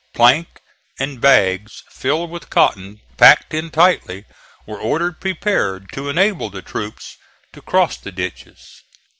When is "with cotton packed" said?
2.31-3.53